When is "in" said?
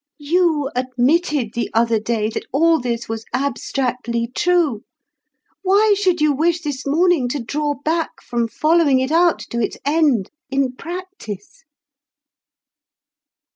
10.49-10.71